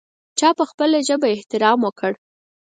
[0.39, 2.11] چا په خپله ژبه احترام وکړ.